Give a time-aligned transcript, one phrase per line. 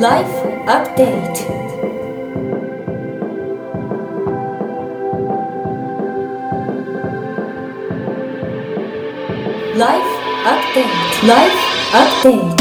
[0.00, 0.32] Life
[0.64, 1.44] Update.
[9.76, 10.06] ライフ
[10.46, 11.54] アップデートライフ
[11.94, 12.60] アップデート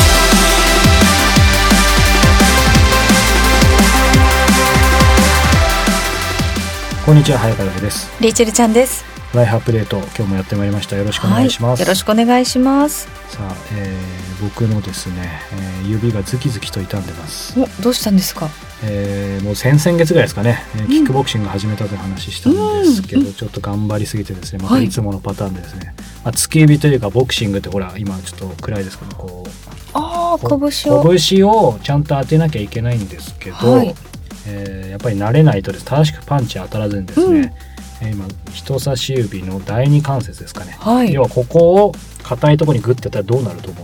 [7.05, 9.08] こんにちは早川ですリーチェルちゃんです。
[9.36, 10.96] ライフアップデート今日もやってまいりました。
[10.96, 13.07] よろしくお願いします、よろしくお願いします。
[13.28, 15.42] さあ、えー僕のですね、
[15.83, 18.50] えー指がズキズキと痛んでます、お、どうしたんですか？
[18.84, 23.34] えーもう先々月ぐらいですかね、えーキックボクシング始めたという話したんですけど、うん。
[23.34, 24.82] ちょっと頑張りすぎてですねまはい。
[24.82, 29.50] たいつものパターンでですね、まあ、突き指というかボクシングってほら今ちょっと暗いですけどこう
[29.93, 31.04] あ拳を。
[31.15, 33.94] 拳をちゃんと当てなきゃいけないんですけど、はい。
[34.48, 35.86] えーやっぱり慣れないとです。
[35.86, 37.69] 正しくパンチ当たらずにですね、うん
[38.02, 41.13] えー今人差し指の第二関節ですかね、はい。
[41.13, 41.22] 要。
[41.23, 43.81] はここを硬いところにグッてやったらどうなると思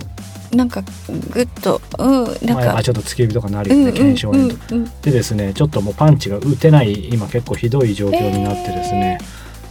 [0.52, 0.56] う？
[0.56, 0.84] なんか、
[1.32, 2.74] ぐっと、うん、なんか。
[2.74, 9.18] まあ、ちょっと突き指とかなるよね腱鞘炎とでですねちょっともうパンチが打てない今結構ひどい状況になってですね、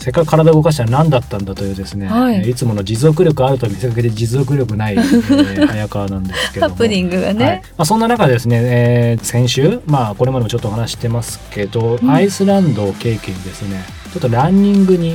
[0.04, 2.34] せっかく体を動かしたら何だったんだというですね、はい。
[2.36, 6.74] えーいつもの持続力あると見せかけて持続力ない、えー 早川なんですけども。
[6.74, 7.36] ハプニングがはい。
[7.36, 7.62] ね。
[7.78, 12.10] まあ、そんな中ですね、えー先週、まあ、これまでもちょっとお話ししてますけど、うん。
[12.10, 13.82] アイスランドを契機にですね。
[14.12, 15.14] ちょっとランニングに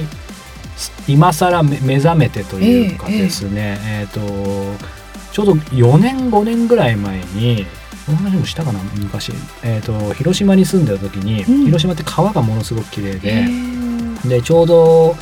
[1.08, 4.90] 今更め目覚めてというかですね、えーと
[5.32, 7.68] ちょうど4年5年ぐらい前に
[8.08, 9.32] この話もしたかな昔、
[9.64, 11.66] えー、と広島に住んでた時に、うん。
[11.66, 13.79] 広島って川がものすごく綺麗へで、ー
[14.26, 15.16] でちょうど、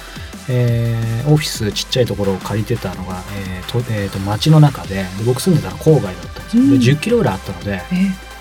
[0.50, 6.80] えーオフィスちっちゃいところを借りてたのが、えーとえーと街の中でで僕住んでたの郊外だったんですよ、うん。
[6.80, 7.82] で10キロぐらいあったのでえ、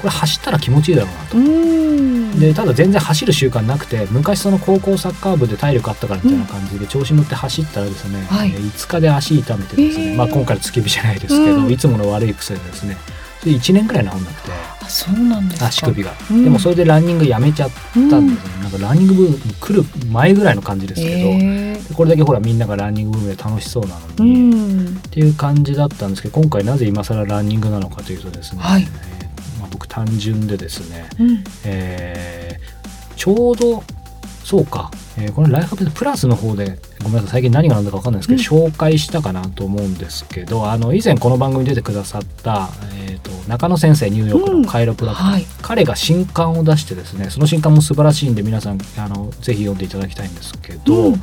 [0.01, 1.37] これ走ったら気持ちいいだろうなと。
[1.37, 2.39] うん。
[2.39, 8.51] でただ全然走る習慣なくて昔その高校サッカー部で体力あったからみたいな感じで調子乗って走ったらですね、はい。
[8.51, 11.73] えー5日で足痛めてですね、へーまあ、今回の突き指じゃないですけど、うん。
[11.73, 12.97] いつもの悪い癖でですね
[13.41, 14.51] それ1年くらい治んなくて。
[14.83, 15.67] あ、そうなんですか。
[15.67, 16.45] 足首が、うん。
[16.45, 18.49] でもそれでランニングやめちゃったんですよ。
[18.57, 24.87] ね、なんかランニングブーム来る前ぐらいの感じですけど、えこれだけほらみんながランニングブームで楽しそうなのうに、ん。
[24.89, 28.83] っていう感じだったんですけど今回なぜ今更ランニングなのかというとですね、はい。
[28.83, 31.45] えーまあ、僕単純でですね、うん。
[31.65, 32.77] えー
[33.17, 33.83] ちょうど
[34.45, 43.06] そうか、えーこのライフアップでプラスの方でごめんなさい最近何が何だか分かんないですけど、紹介したかなと思うんですけどあの以前この番組に出てくださった、えー、と
[43.49, 45.47] 中野先生ニューヨークのカイロプラクター、はい。
[45.63, 51.21] 彼が新刊を出してですねその新刊も素晴らしいんで皆さんあのぜひ読んでいただきたいんですけど、うん。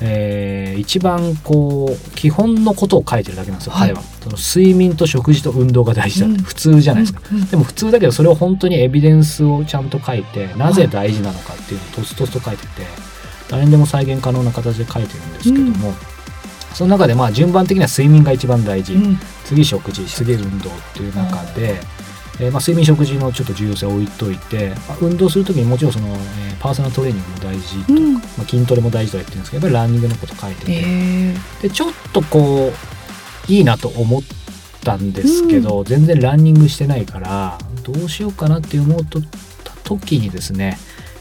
[0.00, 3.88] えー一番こう基本のことを書いてるだけなんですよ、はい。
[3.88, 4.02] 彼は。
[4.22, 6.42] その睡眠と食事と運動が大事だって、うん。
[6.44, 7.46] 普通じゃないですか、うん。
[7.46, 12.86] でも普通だけどそれを本当にエビデンスをちゃんと書いてなぜ大事なのかっていうのをとつとつと書いてて
[13.48, 15.92] 誰にでも再現可能な形で書いてるんですけども、
[16.78, 19.18] その中でまあ順番的には睡眠が一番大事、うん。
[19.44, 21.80] 次食事次運動っていう中で、
[22.38, 28.14] えーまあ、睡眠食事のちょっと重要性を置いといて、まあ運動する時にもちろんその、えーパーソナルトレーニングも大事と、うん。
[28.14, 32.72] まあ、筋トレも大事とは言ってるんですけどやっぱりランニングのこと書いてて、えでちょっとこ
[33.48, 34.22] ういいなと思っ
[34.84, 40.78] たんですけど、全然ランニングしてないからどうしようかなって思うとた時にですね、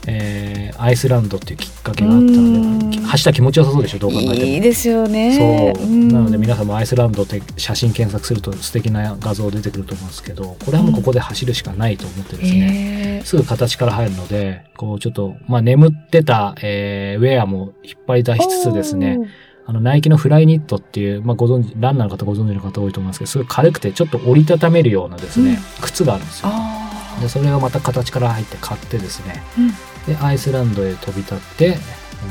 [0.08, 2.80] えーアイスランドっていうきっかけがあったうん。
[2.80, 4.34] ので走ったら気持ちよさそうでしょどう考えても。
[4.36, 5.74] いいですよね。
[5.76, 6.08] そう、ん。
[6.08, 19.20] なので皆さんもアイスランドって写真検索すると素敵な画像出てくると思うんですけどこれはもうここで走るしかないと思ってですね、えすぐ形から入るのでこうちょっと、まあ、眠ってた、えーウェアも引っ張り出しつつですね
[19.66, 26.50] あのナイキのフライニットっていう、まあ、ご存知ランナーの方ご存知の方多いと思いますけどすごい軽くてちょっと折りたためるようなですね、靴があるんですよ。
[26.52, 26.88] あ
[27.22, 29.72] でそれがまた形から入って買ってですねうん
[30.08, 31.78] でアイスランドへ飛び立って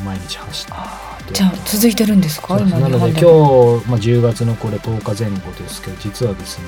[0.05, 0.73] 毎日走って。
[0.75, 1.19] あ。
[1.33, 2.59] じゃあ続いてるんですか？
[2.59, 6.65] なので今日まあ、10月のこれ10日前後ですけど実はですね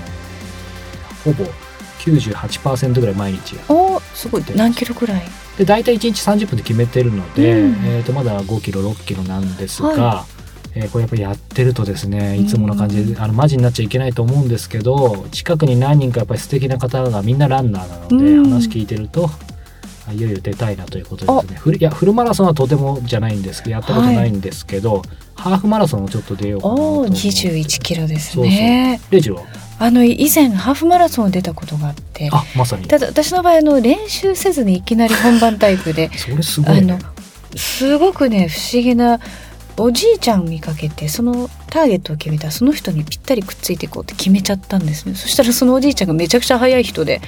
[1.25, 1.45] ほぼ
[2.01, 4.45] 98%ぐらい毎日やおおすごい。
[4.55, 5.23] 何キロぐらい？
[5.57, 7.87] で大体1日30分で決めてるので、うん。
[7.87, 10.27] えー、とまだ5キロ6キロなんですが、は
[10.75, 18.51] えーこれやっぱりやってるとですねいつもの感じで、あのマジになっちゃいけないと思うんですけど近くに何人かやっぱり素敵な方がみんなランナーなので、うん。
[18.51, 19.31] 話聞いてるとあ
[20.13, 21.77] いよいよ出たいなということでですね。
[21.77, 25.03] いやフルマラソンはとてもじゃないんですけどやったことないんですけど、
[25.35, 29.01] ハーフマラソンをちょっと出ようかなと思って二十一キロですね。
[29.11, 29.43] レジは？
[29.81, 32.87] あの以前ハーフマラソンを出たことがあって、あまさに。
[32.87, 36.99] ただ私の場合あの練習せずにいきなり本番タイプで、それすごい、あのね、
[37.57, 39.21] すごくね不思議な
[39.77, 45.15] おじいちゃん見かけてそのターゲットを決めたらその人にぴったりくっついていこうって決めちゃったんですね。
[45.15, 47.21] そしたらそのおじいちゃんがめちゃくちゃ速い人で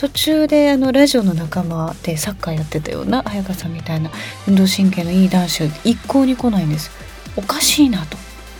[0.00, 4.10] 途中であのラジオの仲間でサッカーやってたような早川さんみたいな
[4.48, 6.90] 運動神経のいい男子が一向に来ないんです。
[7.36, 8.16] おかしいなと。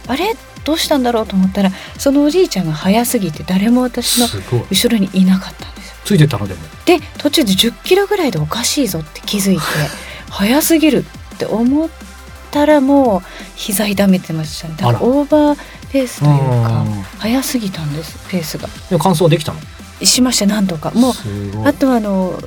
[0.06, 0.36] あれ？
[0.64, 4.26] どうしたんだろうと思ったらそのおじいちゃんが速すぎて誰も私の
[4.70, 5.88] 後ろにいなかったんです。
[5.88, 6.60] よついてったのでも。
[6.84, 9.62] で途中で1 0キロぐらいでおかしいぞって気づいて
[10.28, 11.88] 早すぎるって思っ
[12.50, 14.74] たらもう膝痛めてましたね。
[14.76, 15.58] だからオーバー
[15.90, 17.02] ペースというかうん。
[17.18, 18.68] 早すぎたんですペースが。
[18.90, 19.60] でも完走できたの？
[20.06, 20.90] しましたなんとか。
[20.92, 21.12] もう
[21.66, 22.38] あとはあの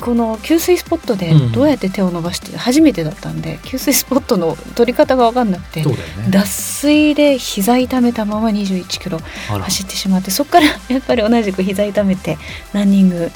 [0.00, 5.96] この給水スポットでうんどうやって手を伸ばして、初めてだったんで給水スポットの取り方が分かんなくてね。
[6.30, 9.18] 脱水で膝痛めたまま21キロ
[9.48, 12.38] 走ってしまってそこから やっぱり同じく膝痛めて
[12.72, 13.30] ランニング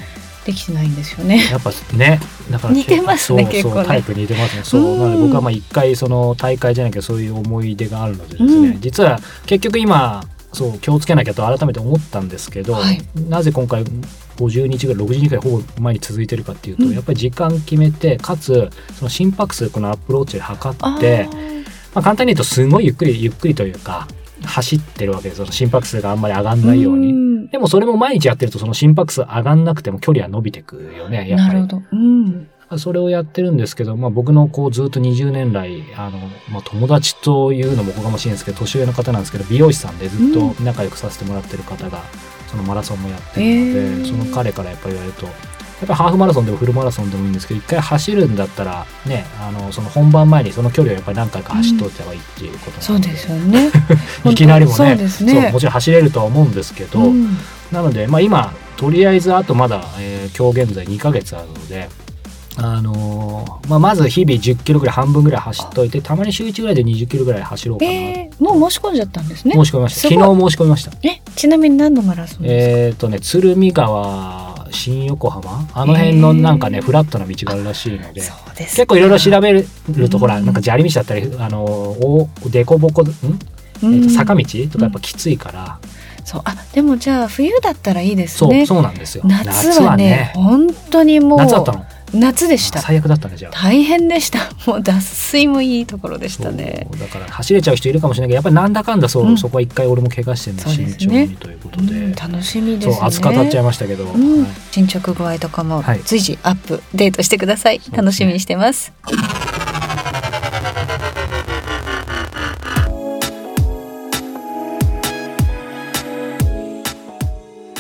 [0.45, 1.49] できてないんですよね。
[1.51, 2.21] やっぱね
[2.51, 3.85] だから似てますね結構ね。
[3.87, 4.63] タイプ似てますね。
[4.65, 4.99] そううん。
[4.99, 8.81] なので僕はまあ一回その大会じゃなきゃそういう思い出があるのでですね、うん。
[8.81, 13.85] 実は結局今そう気をつけなきゃと改めて思ったんですけど、はいなぜ今回
[14.37, 21.63] 50日ぐらい60日ぐらいほぼ前に続いてるかっていうと、うんやっぱり時間決めてかつその心拍数このアプローチで測あってー
[21.95, 24.09] まあ、簡単に言うとすごいゆっくりゆっくりというか
[24.45, 27.13] 走ってるわけですその心拍数があんまり上がんないように。
[27.13, 31.67] んでもそれも毎日やってるとその心拍数上がんなくても距離は伸びてくよねやっぱりなるほ。
[31.67, 31.83] ど。
[31.93, 32.49] うん。
[32.79, 36.19] それをやってるんですけど、まあ、僕のこうずっと20年来あの、
[36.51, 42.03] まあ、友達というのもおこがましいんですけど年上の方なんですけど美容師さんでずっと仲良くさせてもらってる方が
[42.49, 45.35] そのマラソンもやってるので、へーその彼からやっぱり言われるとやっ
[45.81, 53.71] ぱりハーフマラソンでもフルマラソンでもいいんですけど一回走るんだったらねあのその本番前にその距離をやっぱり何回か走っといた方がいいっていうことそうですよね。
[54.31, 55.51] いきなりもねそうですそうね。
[55.51, 57.37] もちろん走れるとは思うんですけど、うん
[57.73, 61.89] なので、まあ、今とりあえずあとまだ、えー今日現在2ヶ月あるので、
[62.59, 69.55] あのーまあ、まず日々1 0キロぐらい半分ぐらい走っといてたまに週1ぐらいで2 0キロぐらい走ろうかな、えー、もう申し込んじゃったんですね。
[69.55, 69.65] 申。
[69.65, 70.01] し込みました。
[70.03, 70.93] 昨日申し込みました。
[71.03, 72.79] え、ちなみに何のマラソンですか？
[72.79, 75.69] えっ、とね鶴見川新横浜。
[75.73, 76.85] あの辺のなんかね、へー。
[76.85, 78.23] フラットな道があるらしいのでで。
[78.59, 79.67] 結構いろいろ調べる
[80.11, 80.45] とほら、うん。
[80.45, 83.11] なんか砂利道だったりあのおでこぼこん、え
[83.83, 84.45] うんーと坂道？
[84.71, 85.79] とかやっぱきついから、
[86.25, 88.65] そう、あ、でもじゃあ冬だったらいいですそう、ね。
[88.67, 89.25] そうなんですよ。
[89.27, 92.81] 夏はね、本当にもう夏だったの夏でした。
[92.81, 93.53] 最悪だったねじゃあ。
[93.53, 94.51] 大変でした。
[94.67, 96.87] もう脱水もいいところでしたね。
[96.99, 99.39] だから走れちゃう人いるかもしれないけどやっぱりなんだかんだそう、うん。
[99.39, 102.95] そこは一回俺も怪我してるの慎重にということで、うん、楽しみですね。
[102.95, 104.43] そう熱く語っちゃいましたけど、うん。
[104.43, 104.51] はい。
[104.71, 106.01] 進捗具合とかもはい。
[106.05, 107.97] 随時アップデートしてください、すね。
[107.97, 108.93] 楽しみにしてます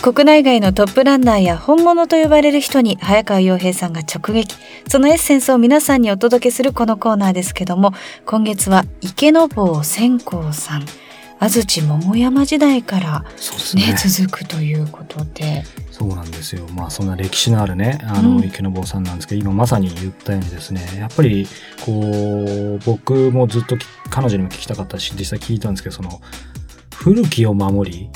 [0.03, 4.57] 国内外のトップランナーや本物と呼ばれる人に早川洋平さんが直撃。
[4.89, 7.93] そのエッセンスを皆さんにお届けするこのコーナーですけども
[8.27, 10.87] 今月は池坊千光さん。
[11.39, 13.25] 安土桃山時代から
[13.77, 13.93] ね。
[13.93, 15.63] ね続くということで。
[15.93, 16.67] そうなんですよ。
[16.75, 18.45] まあそんな歴史のあるねあの、うん。
[18.45, 21.47] 池坊さんなんですけど今まさに言ったようにですねやっぱり
[21.87, 26.21] こう僕もずっとき彼女にも聞きたかったし実際聞いたんですけどその
[26.97, 28.11] 古きを守り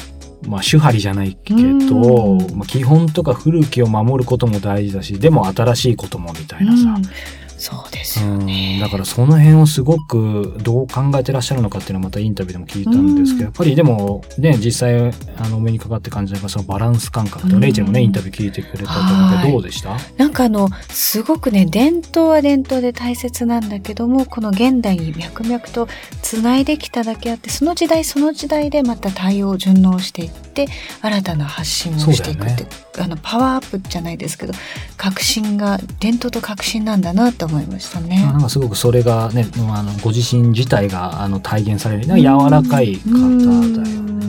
[0.47, 2.57] まあ手張りじゃないけど、うん。
[2.57, 8.47] まあ、基本とか古きを守ることも大事だしでも新しいこともみたいなさ、うんそうですようん。
[8.47, 8.79] ね。
[8.81, 13.43] だからその辺をすごくどう考えてらっしゃるのかっていうのはまたインタビューでも聞いたんですけど、うん。
[13.45, 17.61] やっぱりでもね実際あのお目にかかって感じたそのバランス感覚と、うん。
[17.61, 19.53] レイチェルもねインタビュー聞いてくれたと思ってはい。
[19.53, 19.97] どうでした？
[20.17, 25.89] なんかあのすごくね伝統は伝統で大切なんだけどもこの現代に脈々と
[26.23, 30.67] つないできただけあってその時代その時代でまた対応順応していって
[31.01, 32.67] 新たな発信をしていくって、
[32.99, 34.53] あのパワーアップじゃないですけど
[34.97, 38.23] 革新が伝統と革新なんだなと思いましたね。
[38.23, 44.19] なんかすごくそれがねあのご自身自体があの体現されるなんか柔らかい方だようん。
[44.21, 44.27] ね。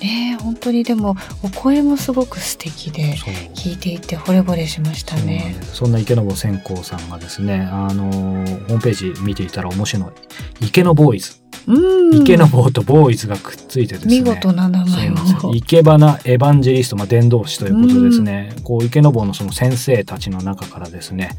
[0.00, 3.14] ねえ本当にでもお声もすごく素敵で
[3.54, 5.56] 聞いていて惚れ惚れしましたね。
[5.72, 10.10] そんな池坊千光さんがですねあのホームページ見ていたら面白い。
[10.60, 11.44] 池のボーイズ。
[11.66, 12.22] うん。
[12.22, 14.20] 池の坊とボーイズがくっついてですね。
[14.20, 15.16] 見事な名前を。
[15.16, 15.52] そうなんですよ。
[15.54, 21.30] 生け花エヴァンジェリスト、まあ、伝道師ということでですね、こう池坊のその先生たちの中からですね、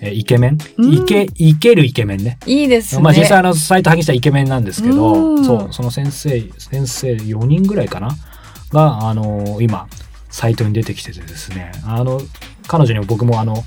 [0.00, 0.94] えーイケメン、うん。
[0.94, 2.38] イケイケるイケメンね。
[2.46, 3.02] いいですね。
[3.02, 5.44] まあ実際あのサイト発揮したイケメンなんですけど、うん。
[5.44, 8.10] そうその先生先生4人ぐらいかな？
[8.72, 9.88] があの今
[10.30, 11.72] サイトに出てきててですね。
[11.84, 12.20] あの
[12.66, 13.64] 彼女にも僕もあの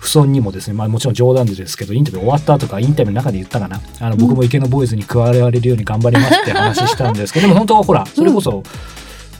[0.00, 3.80] 不尊にもですね、まあ、もちろん冗談でですけどインタビュー終わったとかインタビューの中で言ったかな？
[4.00, 8.62] あの僕も池のボーイズに加われるように頑張りますって話したんですけど、でも本当はほらそれこそ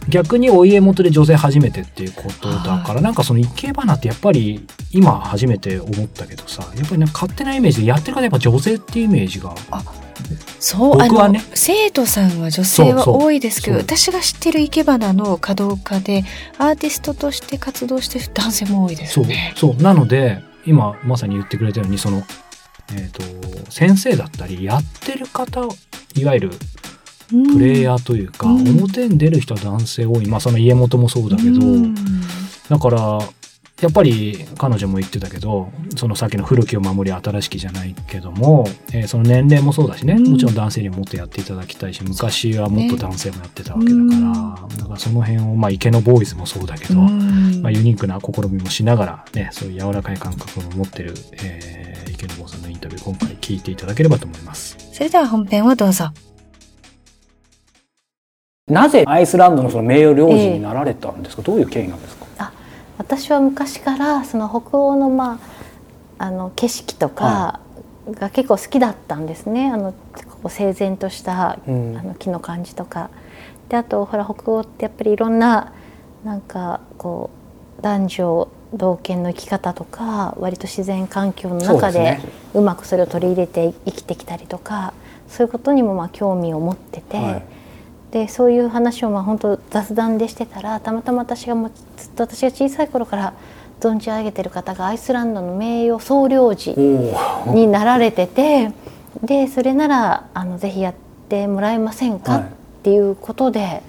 [0.09, 9.55] 逆にお家元で女性初めてっていうことだから、はなんかその生け花ってやっぱり今初めて思ったけどさやっぱりなんか勝手なイメージでやってる方やっぱ女性っていうイメージが。
[10.61, 11.41] そう、僕はね。
[11.41, 16.25] あの生徒さんは女性は多いですけど私が知ってる生け花の華道家で
[16.59, 19.53] アーティストとして活動してる男性も多いですそうね。
[19.57, 19.83] そう。
[19.83, 22.23] なので今まさに言ってくれたようにその、
[22.93, 25.63] えー、と先生だったりやってる方
[26.15, 26.51] いわゆる
[27.55, 28.69] プレイヤーというか、うん。
[28.69, 30.27] 表に出る人は男性多い。
[30.27, 31.95] まあその家元もそうだけど、うん。
[32.69, 33.19] だから
[33.81, 40.33] やっぱり彼女も言ってたけどその先の古きを守り新しきじゃないけども、えーその年齢もそうだしね、うん。
[40.33, 43.99] もちろん男性にももっとやっていただきたいし昔はもっと男性もやってたわけだか
[44.71, 47.63] ら、だからその辺を、まあ、池のボーイズもそうだけど、うん。
[47.63, 54.77] まあ、ユニークな試みもしながら、ね、そういう柔らかい感覚を持ってる、えー池の坊さんのインタビュー今回聞いていただければと思います。
[54.93, 56.11] それでは本編をどうぞ。
[58.75, 62.25] なぜアイスランドのその名誉領事になられたんですか、どういう経緯なんですか？
[62.99, 65.41] 私は昔からその北欧の,、ま
[66.19, 67.61] あ、あの景色とか
[68.09, 69.71] が結構好きだったんですね。
[69.71, 71.97] あのこう整然とした、うん。
[71.97, 73.11] あの木の感じとか。
[73.69, 75.73] であとほら北欧ってやっぱりいろんな
[76.25, 77.31] なんかこ
[77.79, 82.21] う男女同権の生き方とか割と自然環境の中で
[82.55, 84.95] うまくそれを取り入れて生きてきたりとか
[85.29, 87.17] そういうことにもまあ興味を持ってて。
[87.17, 87.43] はい
[88.15, 93.35] でそういう話をまあ本当雑談でしてたらたまたま私がもうずっと私が小さい頃から
[93.81, 98.71] 存じ上げてる方がアイスランドの名誉総領事になられてて
[99.21, 100.95] でそれならあのぜひやっ
[101.29, 102.43] てもらえませんか、はい。
[102.43, 102.47] っ
[102.85, 103.83] ていうことで。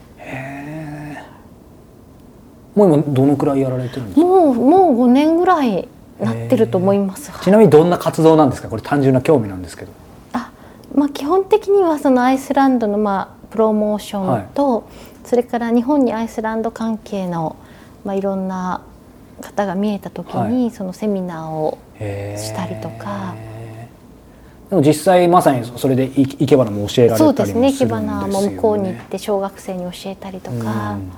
[2.74, 4.26] もう今どのくらいやられてるんですか？
[4.26, 5.88] もうもう5年ぐらい
[6.20, 7.32] なってると思います。
[7.44, 8.70] ちなみにどんな活動なんですか？
[8.70, 9.92] これ単純な興味なんですけど。
[10.34, 10.50] あ
[10.96, 14.84] まあ、基本的にはそのアイスランドのまあプロモーションと、
[15.24, 17.56] それから日本にアイスランド関係の、
[18.04, 18.82] まあ、いろんな
[19.42, 23.34] 方が見えた時に、そのセミナーをしたりとか。
[24.70, 27.70] でも実際まさにそれでい生け花も教えられたりもするんですよね。
[27.70, 27.72] そうですね。
[27.72, 31.12] 生け花も向こうに行って小学生に教えたりとか、うん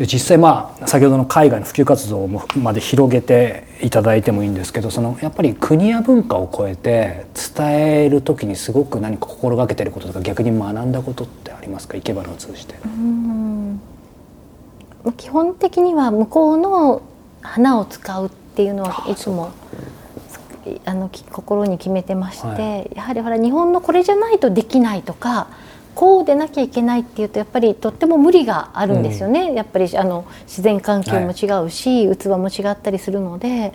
[0.00, 7.26] 実際まあ先ほどの海外の普及活動まで広げていただいてもいいんですけどそのやっぱり国や文化を超えて
[7.56, 11.94] 伝える時にすごく何か心がけてることとか逆に学んだことってありますか？
[11.94, 12.74] 生け花を通じて。
[12.84, 13.80] うん。
[15.16, 17.02] 基本的には向こうの
[17.40, 19.52] 花を使うっていうのはいつも
[20.84, 25.46] あの心に決めてまして、はやはりほら日本のこれじゃないとできないとか
[25.96, 33.72] こうでなきゃいけないっていうとやっぱりとっても無理があるんですよね、やっぱりあの自然環境も違うし、器も違ったりするので。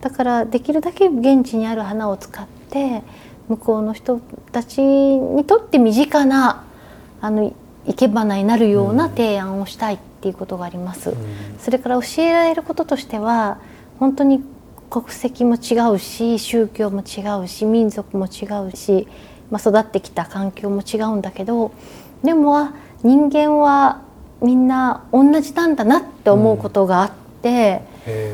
[0.00, 3.02] だからできるだけ現地にある花を使って
[3.48, 4.18] 向こうの人
[4.50, 6.64] たちにとって身近な
[7.20, 7.52] あの
[7.86, 11.14] 生け花になるような提案をしたいっていうことがあります。
[11.58, 13.58] それから教えられることとしては
[13.98, 14.42] 本当に
[14.88, 19.06] 国籍も違うし宗教も違うし民族も違うし、
[19.50, 21.72] まあ、育ってきた環境も違うんだけど
[22.22, 24.02] でもあ人間は
[24.42, 27.10] みんな同じなんだなって思うことがあっ
[27.42, 27.88] て。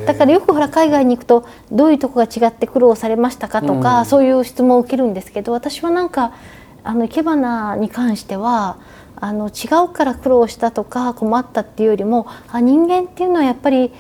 [0.07, 6.33] だからよくほら海外に行くとどういうとこが違って苦労されましたかとか、うんそういう質問を受けるんですけど私はなんか
[6.85, 8.79] あの生け花に関しては
[9.17, 13.93] あの違うから苦労したとか困ったっていうよりもあ人間っていうのはやっぱり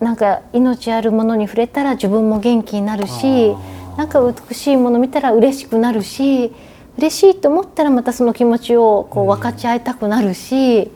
[0.00, 3.54] なんか命あるものに触れたら自分も元気になるし
[3.96, 6.52] なんか美しいもの見たら嬉しくなるし
[6.98, 10.90] 嬉しいと思ったらまたその気持ちをこう分かち合いたくなるし、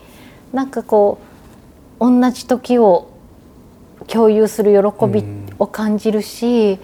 [0.53, 1.19] なんかこ
[1.99, 3.11] う同じ時を
[4.07, 5.25] 共有する喜び
[5.59, 6.79] を感じるし、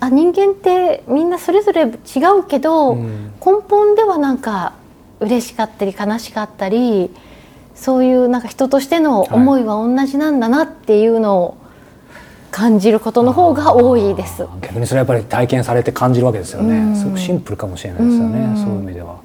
[0.00, 1.86] あ人間ってみんなそれぞれ違
[2.40, 3.32] うけど、うん。
[3.44, 4.74] 根本ではなんか
[5.20, 7.10] 嬉しかったり悲しかったり
[7.74, 11.59] そういうなんか人としての思いは同じなんだなっていうのを
[12.50, 14.46] 感じることの方が多いです。
[14.60, 16.96] 逆にそれはやっぱり体験されて感じるわけですよね、うん。
[16.96, 18.56] すごくシンプルかもしれないですよね、うん。
[18.56, 19.16] そういう意味では。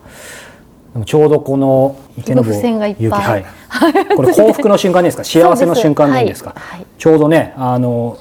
[0.93, 3.03] でもちょうどこの池坊付箋がいっぱい。
[3.03, 3.45] ゆきはい。
[4.15, 5.23] これ幸福の瞬間ですか？
[5.23, 6.53] 幸せの瞬間でいいですか？
[6.55, 6.79] はい。
[6.79, 6.85] はい。
[6.97, 8.17] ちょうどねあの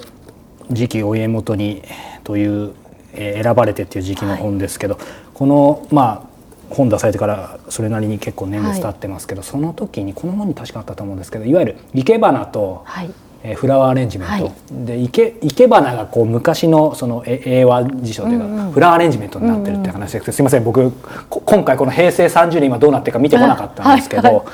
[0.71, 1.83] 時期お家元に
[2.25, 2.73] という、
[3.13, 4.99] えー選ばれてっていう時期の本ですけど、
[5.35, 13.11] このまあ本出されてからそれなりに結構年月経ってますけど、その時にこの本に確かあったと思うんですけどいわゆる生け花と、はい
[13.47, 14.53] えーフラワーアレンジメント、はい。
[14.87, 18.73] で生け生け花がこう昔のそのえ英和辞書というか、うんうん。
[18.73, 20.25] フラワーアレンジメントになってるって話です。
[20.25, 20.65] けど、すいません。
[20.65, 20.91] 僕
[21.29, 24.35] こ今回この平成30年今どうなってるか見てこなかったんですけど、はい。
[24.37, 24.45] はい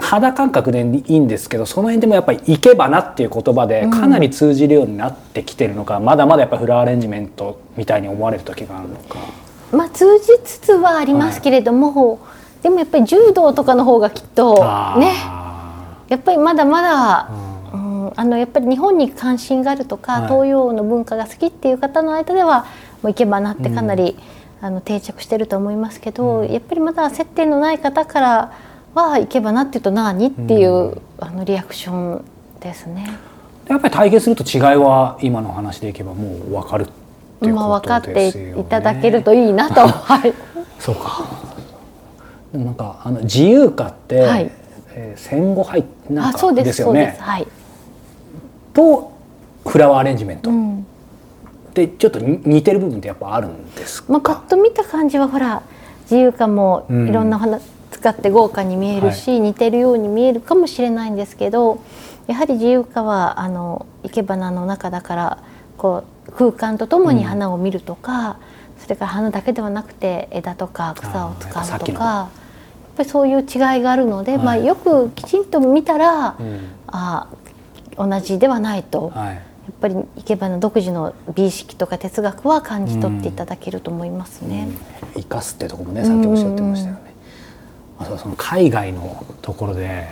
[0.00, 9.18] 肌感覚でいいんですけどその辺でもやっぱり生け花っていう言葉でかなり通じるようになってきてるのか、まだまだやっぱフラワーアレンジメントみたいに思われる時があるのか。
[9.72, 12.18] まあ通じつつはありますけれども、
[12.62, 14.54] でもやっぱり柔道とかの方がきっと
[14.98, 15.12] ね。
[16.08, 17.53] やっぱりまだまだ、うん
[18.16, 20.28] あのやっぱり日本に関心があるとか、はい。
[20.28, 22.66] 東洋の文化が好きっていう方の間では
[23.02, 24.16] もう生け花ってかなり、
[24.60, 28.52] あの定着してると思いますけど、やっぱりまだ接点のない方から
[28.94, 30.28] は生け花っていうと何？
[30.28, 32.24] っていう、あのリアクション
[32.60, 33.18] ですね。
[33.68, 36.86] やっぱり体験すると違いは今の話でいけばもう分かるっ
[37.40, 38.60] ていうまあ分かってことですよね。
[38.60, 40.32] いただけるといいなと、 はい、
[40.78, 41.24] そうか。
[42.52, 44.50] でもなんかあの自由花って、はい。
[44.96, 47.00] えー戦後入っなんかあそうですよね。
[47.00, 47.22] そうです。
[47.22, 47.46] はい
[48.74, 49.12] と
[49.66, 50.86] フラワーアレンジメント、うん。
[51.72, 55.62] でちょっとに似てる部分ってやっぱあるんですか、まあ、パッと見た感じはほら
[56.02, 57.08] 自由花もうん。
[57.08, 57.58] いろんな花
[57.90, 61.80] 使って豪華に見えるし、似てるように見えるかもしれないんですけど
[62.26, 65.38] やはり自由花はあの生け花の中だから
[65.78, 68.38] こう空間とともに花を見るとか、
[68.78, 73.46] それから花だけではなくて枝とか草を使うとかやっぱりそういう違い
[73.82, 74.44] があるので、はい。
[74.44, 76.68] まあ、よくきちんと見たら、うん。
[76.86, 77.43] あー
[77.96, 79.10] 同じではないと。
[79.14, 79.40] はい、や
[79.72, 84.68] っぱり生け花独自の美意識とか哲学は感じ取っていただけると思いますね。
[85.14, 87.14] 生かすってところもねさっきおっしゃってましたよね。
[87.98, 90.08] あとその海外のところで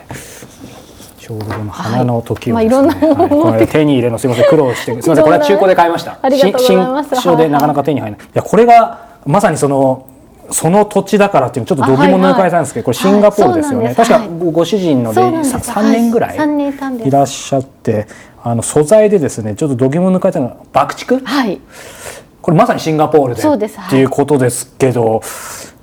[1.18, 6.18] ちょうどこの花の時をですね、はいまあいろんなはいこれ手に入れるのすみません苦労してすみませんこれは中古で買いました。
[6.22, 8.26] ありがとうございます新新種でなかなか手に入らない。
[8.26, 10.06] いやこれがまさにその
[10.50, 13.86] その土地だからっていうちょっと度肝抜かれたんですけど、これシンガポールですよね。
[13.86, 15.56] はい確かごご主人のでそうなんです。
[15.70, 17.10] 3年ぐらいい。
[17.10, 18.06] らっしゃって、
[18.42, 21.24] あの素材でですねちょっと度肝抜かれたのが爆竹？
[21.24, 21.60] はい、
[22.40, 23.40] これまさにシンガポールで。
[23.40, 23.78] そうです。
[23.78, 23.86] はい。
[23.86, 25.22] っていうことですけど、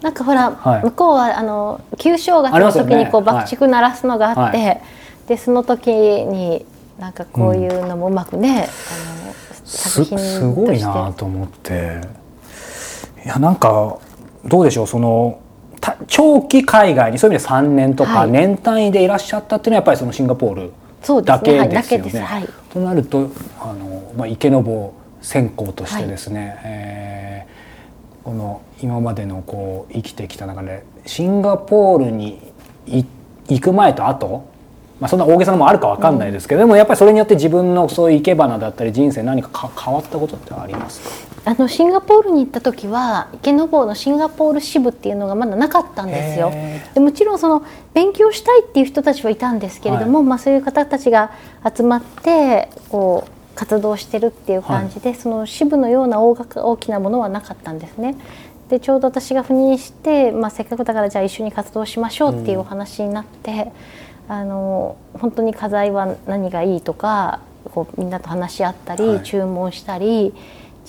[0.01, 0.83] なんかほら、はい。
[0.83, 4.77] 向こうはあの旧正月の時にこうはい爆竹鳴らすのがあって、は
[5.27, 6.65] でその時に
[6.99, 9.33] なんかこういうのもうまくね、あの
[9.65, 12.01] す作品すごいなと思って。
[13.25, 13.99] いやなんか
[14.45, 14.87] どうでしょう？
[14.87, 15.41] その
[15.81, 18.31] た長期海外にそういう意味で3年とかはい。
[18.31, 20.71] 年単位でいらっしゃったっていうのはやっぱりそのシンガポール
[21.23, 21.83] だけですよね。
[21.83, 22.19] けです。
[22.19, 22.49] はい。
[22.73, 23.29] となると
[23.59, 27.59] あの、まあ、池坊専攻としてですね、えー
[28.21, 32.39] この今までのこう生きてきた中でシンガポールに
[32.85, 33.03] い
[33.47, 34.45] 行く前と後
[34.99, 41.28] まあそんな大げさなのもあるかわかんないですけど、でもやっぱりそれによって自分のそういう生け花だったり人生何かか変わったことってありますか？
[41.45, 46.81] あのシンガポールに行った時は池坊のシンガポール支部っていうのがまだなかったんですよへ。
[46.93, 51.31] でもちろんその勉強したいっていう人たちはいたんですけれども、まあ、そういう方たちが
[51.75, 58.15] 集まってこう活動してるっていう感じで、その支部のような大きなものはなかったんですね。
[58.69, 63.71] でちょうど私が赴任して、まあ、せっかくだからじゃあ一緒に活動しましょうっていうお話になって、
[64.27, 70.33] あの本当に花材は何がいいとかこうみんなと話し合ったり、はい注文したり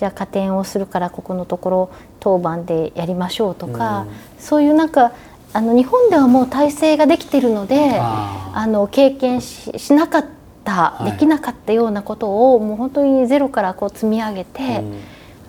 [0.00, 4.06] じゃあ加点をするからここのところ当番でやりましょうとか、
[4.38, 5.12] そういうなんか
[5.52, 10.24] あの日本ではもう体制ができてるのでああの経験ししなかっ
[10.64, 11.12] た、い。
[11.12, 14.82] できなかったようなことをもう本当にゼロからこう積み上げて、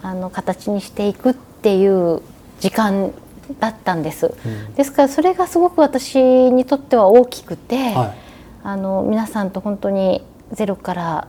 [0.03, 2.21] あの形にしていくっていう
[2.59, 3.13] 時間
[3.61, 4.33] だったんです。
[4.75, 6.19] ですからそれがすごく私
[6.51, 8.17] にとっては大きくて、はい。
[8.63, 11.27] あの皆さんと本当にゼロから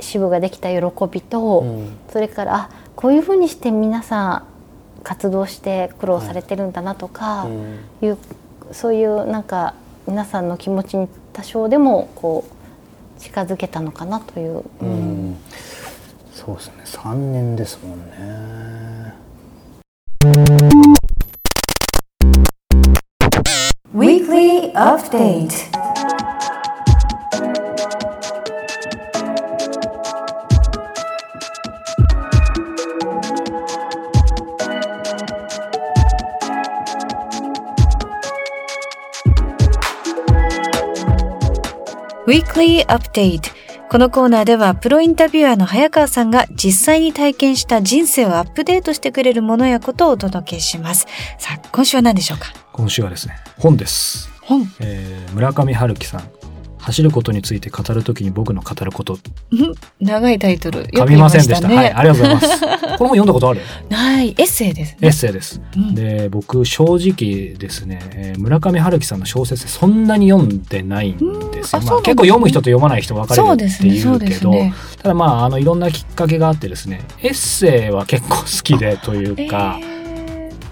[0.00, 1.98] 支部ができた喜びと、うん。
[2.12, 4.42] それからあこういうふうにして皆さん
[5.02, 7.46] 活動して苦労されてるんだなとか、
[8.02, 8.18] いう
[8.72, 9.74] そういうなんか
[10.06, 14.58] 皆さんの気持ちに多少でもこう近づけたのかなという。
[14.58, 15.30] ううん。
[15.32, 15.36] ん
[16.32, 16.74] そうですね。
[16.84, 19.14] 3年ですもんね。
[23.94, 25.79] Weekly Update
[42.26, 43.50] Weekly Update
[43.88, 51.06] このコーナーではプロインタビュアーの早川さんが実際に体験した人生をアップデートしてくれるものやことをお届けします。
[51.38, 52.52] さあ、今週は何でしょうか？
[52.72, 54.70] 今週はですね本です、本。
[54.80, 56.30] えー村上春樹さん
[56.80, 59.18] 走ることについて語るときに僕の語ること。
[59.52, 60.80] う ん長いタイトル。
[60.80, 61.68] よ噛みませんでした。
[61.68, 61.76] ね。
[61.76, 62.60] はいありがとうございます。
[62.98, 63.60] この本読んだことある？
[63.88, 64.30] ない。
[64.30, 65.12] エッセイですエッね。
[65.12, 65.94] セイです、うん。
[65.94, 74.52] で僕正直ですね、えー村上春樹さんの小説そんなに読んでないんですよ、まあ、結構読む人と読まない人分かれるっていうけど。
[75.02, 79.99] ただまああのいろんなきっかけがあってですねエッセイは結構好きでというか、えー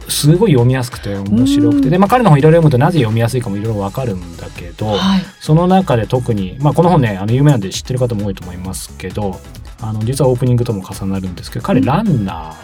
[0.09, 1.90] すごい読みやすくて面白くうんて。
[1.90, 5.21] で、まあ、彼の本いろいろ読むとなぜ読みやすいかもいろいろ分かるんだけど、はい。
[5.40, 9.40] その中で特に、まあ、この本ねあの有名なんで知ってる方も多いと思いますけど
[9.81, 12.55] あの実はオープニングとも重なるんですけど彼ランナ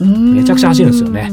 [0.00, 1.30] めめちゃくちゃ走るんですよね。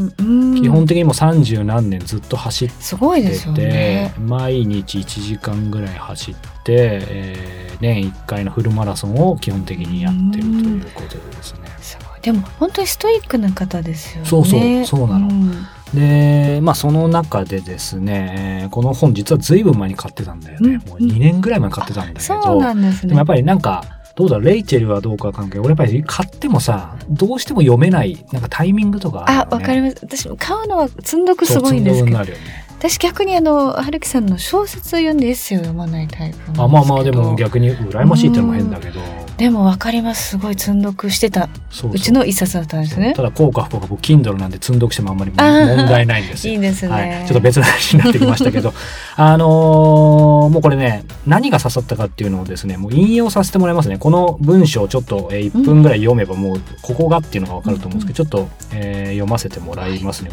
[0.62, 4.14] 基本的にもう30何年ずっと走ってて、ね。
[4.20, 11.60] 毎日1時間ぐらい走って、えー年1回のフルマラソンを基本的にやってるということでですね。
[11.82, 12.22] すごい。
[12.22, 14.30] でも本当にストイックな方ですよね。
[14.30, 15.52] そうそうそうなのん
[15.94, 23.10] でまあその中でですねえーこの本実は随分前に買ってたんだよね、うんもう2年ぐらい前に買ってたんだけそうどなんですね。
[23.10, 23.84] でもやっぱりなんか
[24.16, 29.98] どうだレイチェルはどうかわかんないけど俺やっぱり買ってもさどうしても読めないなんかタイミングとかあるよあ、ねわかります。
[30.02, 32.32] 私も買うのは積んどくすごいんですけど積んどくにな。
[32.32, 39.00] るよね私逆にあの春樹さんの小説を読んでエッセイを読まないタイプあまあまあでも逆に羨ましいってのも変だけど。
[39.38, 40.30] でも分かります。
[40.30, 41.48] すごい積んどくしてた。
[41.70, 43.14] そうちの一冊だったんですね。
[43.14, 46.56] ただ効果不効果僕 Kindle なんで積んどくしてもあんまり問題ないんですよ。
[46.56, 48.74] いいですね、はい、ちょっと別の話になってきましたけど。
[49.16, 54.00] あのーもうこれね何が刺さったかっていうのをですねもう引用させてもらいますね。
[54.00, 60.32] この文章をちょっと、えー1分ぐらい読めばもうここがっていうのが分かると思うんですけど、ちょっと、えー読ませてもらいますね。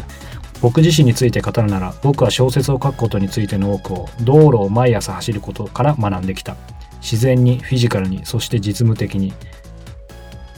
[0.61, 6.55] 僕自身について語るなら僕は小説を書くことについての多くを道路を毎朝走ることから学んできた。
[7.01, 9.33] 自然にフィジカルにそして実務的に。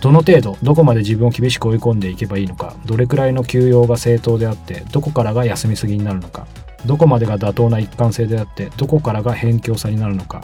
[0.02, 6.48] どの程度どこまで自分を厳しく追い込んでいけばいいのかどれくらいの休養が正当であってどこからが休みすぎになるのか
[6.88, 10.44] どこまでが妥当な一貫性であってどこからが偏境さになるのか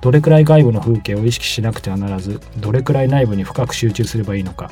[0.00, 4.68] どれくらい外部の風景を意識しなくてはならずどれくらい内部に深く集中すればいいのか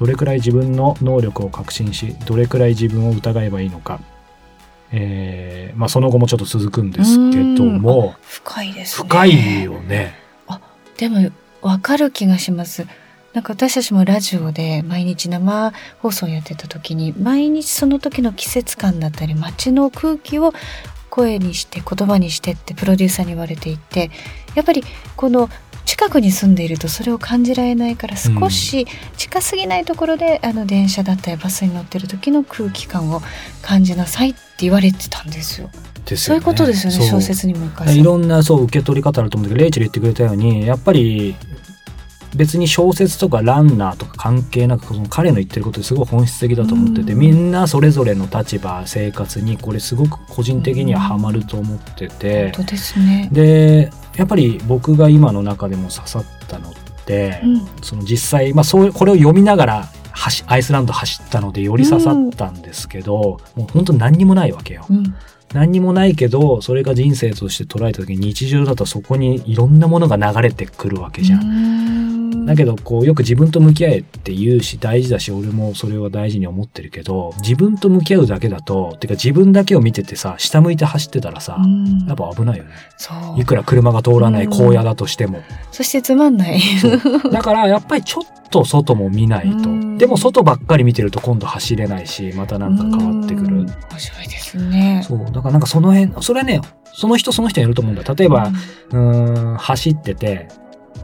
[0.00, 4.00] どれくらい自分の能力を確信しどれくらい自分を疑えばいいのか、
[4.92, 8.14] えーまあ、その後もちょっと続くんですけども。
[8.22, 9.08] 深いですね。
[9.08, 10.14] 深いよね。
[10.96, 12.86] でも分かる気がします。
[13.34, 20.54] なんか私たちもラジオで毎日生放送やってた時に毎日その時の季節感だったり街の空気を
[21.10, 24.10] 声にして言葉にしてってプロデューサーに言われていて
[24.54, 24.82] やっぱり
[25.14, 25.50] この
[25.90, 33.20] 近くに住んでいるとそれを感じられないから少し近すぎないところで、あの電車だったりバスに乗ってる時の空気感を
[33.60, 35.68] 感じなさいって言われてたんですよ。
[36.04, 36.40] ですよね。
[36.42, 41.34] そういうことですよね小説にもいろんなそう受け取り方あると思うんだけどレイチェル言ってくれたようにやっぱり
[42.34, 53.28] 別に小説とかランナーとか関係なくその彼の言ってることですごい本質的だと思ってて、うんみんなそれぞれの立場生活にこれすごく個人的にはハマると思ってて、本当ですね。
[53.32, 56.72] でやっぱり僕が今の中でも刺さったのっ
[57.04, 64.86] て、うんその実際、まあ、そうこれを読みながら走アイスランド走ったのでより刺さったんですけど、もう本当何にもないわけよ。
[65.54, 71.90] うん何にもないけどそれが人生として捉えた時に日常だとそこにいろんなものが流れてくるわけじゃん。
[72.40, 82.70] んだけどこうよく自分と向き合えって言うし大事だし俺もそれは大事に思ってるけど自分と向き合うだけだとてか自分だけを見ててさ下向いて走ってたらさ、うんやっぱ危ないよね。
[83.36, 85.42] いくら車が通らない荒野だとしても。
[85.70, 86.60] そしてつまんない。
[87.30, 89.98] だからやっぱりちょっと外も見ないとうん。
[89.98, 93.66] でも外ばっかり見てると今度走れないしまたなんか変わってくるうん。
[93.66, 95.02] 面白いですね。
[95.06, 95.30] そう。
[95.40, 96.60] だからなんかその辺、それはね、
[96.92, 98.14] その人その人によると思うんだ。
[98.14, 98.52] 例えば、
[98.90, 100.48] うーん、走ってて、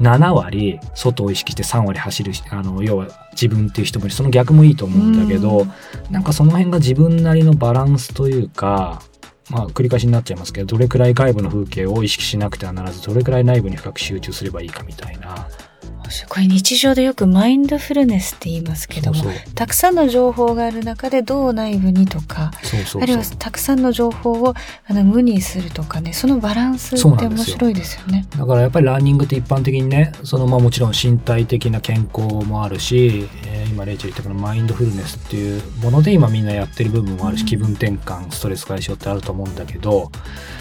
[0.01, 5.73] 7割外を意識して3割走る、あの、要は自分っていう人もいるその逆もいいと思うんだけど、うん
[6.11, 9.03] なんかその辺が自分なりのバランスというか、
[9.49, 15.49] まあ繰り返しになっちゃいますけど、どれくらい外部の風景を意識しなくてはならず、どれくらい内部に深く集中すればいいかみたいな。
[16.29, 22.51] これ日常でよくマインドフルネスって言いますけどもたくさんの情報がある中でどう内部にとか
[23.01, 24.55] あるいはたくさんの情報を
[24.87, 28.27] あの無にするとかねそのバランスって面白いですよね。
[28.37, 37.47] だからやっぱりランニングって一般的にねそのまあもちろん身体的な健康もあるし、えー今レイチェル言ったこのマインドフルネスっていうもので今みんなやってる部分もあるし、うん。
[37.47, 40.11] 気分転換ストレス解消ってあると思うんだけど、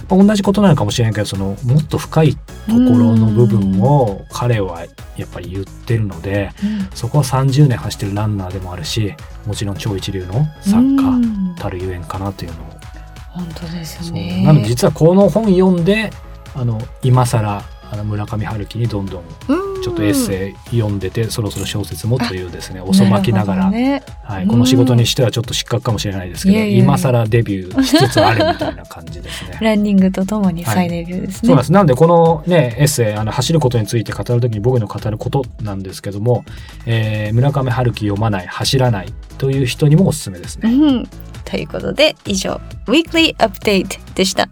[0.10, 4.86] まあ、同じことなのかもしれないけどそのもっと深いところの部分を彼は
[5.18, 6.90] やっぱり言ってるのでうん。
[6.96, 9.14] そこは30年走ってるランナーでもあるし
[9.46, 11.56] もちろん超一流の作家うん。
[11.58, 12.66] たるゆえんかなというのを。
[13.32, 14.44] 本当ですね。
[14.46, 16.12] なので実はこの本読んで
[16.56, 17.64] あの今更
[17.96, 29.58] あの村上春樹にどんどんうんちょっとエッセイ読んでて、そろそろ小説もというですね遅まきながらねはい、この仕事にしてはちょっと失格かもしれないですけど今更デビューしつつあるみたいな感じですね。
[29.62, 31.48] ランニングとともに再デビューですね。
[31.48, 36.44] そうなんですなんでこのねエッセイあの走ることについて語る時に僕の語ることなんですけども、
[36.86, 40.72] えー村上春樹読まない走らないという人にもおすすめですね。
[40.72, 41.08] うん、
[41.44, 44.50] ということで以上「Weekly Update」でした。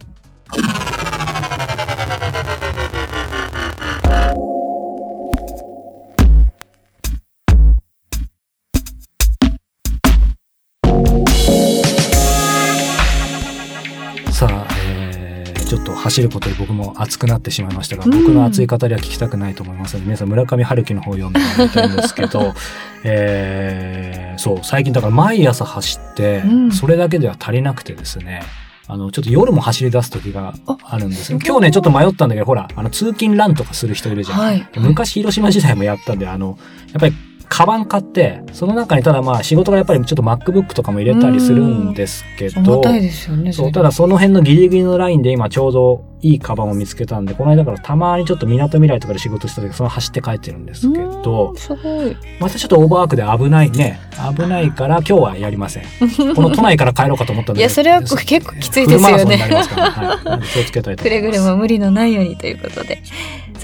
[16.14, 22.54] 走ることで僕も熱くなってしまいましたが、僕の熱い語りは聞きたくないと思いますので皆さん村上春樹の方を読んでもらいたいんですけど、
[23.04, 28.42] えーそう最近だから毎朝走ってうんそれだけでは足りなくてですね、
[28.88, 31.40] あの、ちょっと夜も走り出す時があるんですよ。
[31.42, 34.40] あ今日ね、ちょっと迷ったんだけど、ほら、あの、通勤ランとかする人いるじゃん。
[34.40, 36.58] はい昔、広島時代もやったんで、あの、
[36.92, 37.14] やっぱり、
[37.54, 43.54] カバン買って、その中にただまあ仕事がやっぱりちょっと MacBook とかも入れたりするんですけど、重たいですよね。
[43.54, 52.18] そう、れただその辺のギリギリのラインで今ちょうどいいカバンを見つけたんで、この間からたまにちょっと港未来とかで仕事した時、その走って帰ってるんですけどうん、すごい。
[52.40, 54.00] またちょっとオーバーワークで危ないね。
[54.36, 55.84] 危ないから今日はやりません。
[56.34, 57.60] この都内から帰ろうかと思ったんだけど。
[57.60, 59.92] いやそれは結構きついですよねフルマラソンになりますから。
[59.92, 60.42] はい。
[60.42, 61.22] 気をつけたいとく思います。
[61.22, 63.04] れぐれも無理のないようにということで。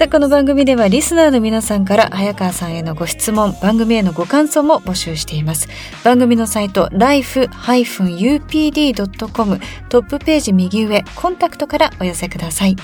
[0.00, 5.68] さあこの番組ではリスナーの皆さんから早川さんへのご質問番組へのご感想も募集しています。
[6.02, 7.50] 番組のサイト life-upd.com
[9.90, 12.76] トップページ右上コンタクトからお寄せください。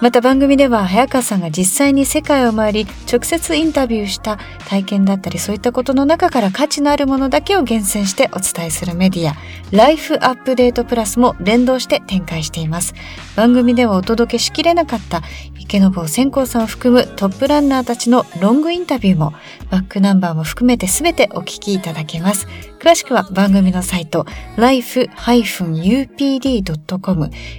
[0.00, 9.34] また番組では早川さんが実際に世界を回り直接インタビューした体験だったりそういったことの中から価値のあるものだけを厳選してお伝えするメディア
[9.72, 12.94] ライフアップデートプラスも連動して展開しています。
[13.36, 15.22] 番組ではお届けしきれなかった
[15.58, 19.34] 池坊千光さんを含むトップランナーたちのロングインタビューも
[19.70, 22.46] バックナンバーも含めて全てお聞きいただけます。
[22.78, 24.24] 詳しくは番組のサイト
[24.56, 25.20] life-upd.com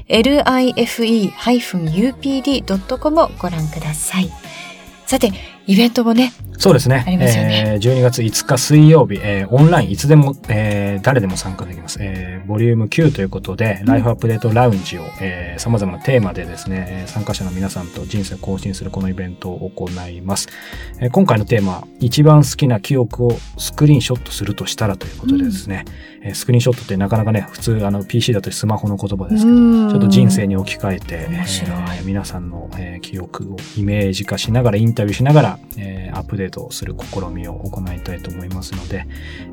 [0.07, 0.81] life-upd.com
[3.21, 4.31] をご覧ください。
[5.05, 5.31] さて、
[5.69, 7.03] イベントもね、そうですね。
[7.05, 11.99] ねえー12月5日水曜日、えーオンラインいつでも、えー誰でも参加できます。
[12.01, 20.47] えーボリューム9ということで、ライフアップデートラウンジを、えー様々なテーマでですね、えー参加者の皆さんと人生を更新するこのイベントを行います。
[20.99, 25.85] えー今回のテーマ、一番好きな記憶をスクリーンショットするとしたらということでですね、
[26.23, 39.05] えースクリーンショットってなかなかね、普通あの PC だとスマホの言葉ですけど、うんちょっと人生に置き換えて、えー皆さんの、えー記憶をイメージ化しながらインタビューしながら、えーアップデートする試みを行いたいと思いますので、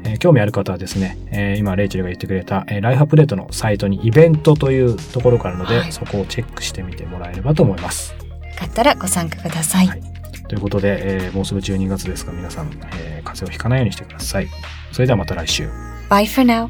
[0.05, 8.13] えー興味ある方はですね、えー今レイチェルが言ってくれた、えーライフアップデートのサイトにイベントというところがあるので、はいそこをチェックしてみてもらえればと思います。
[8.13, 8.19] よ
[8.59, 9.87] かったらご参加ください。
[9.89, 10.03] はい
[10.49, 12.69] ということで、えーもうすぐ12月ですが皆さん、
[13.01, 14.47] えー風邪をひかないようにしてください。
[14.93, 15.69] それではまた来週。
[16.09, 16.69] Bye for now.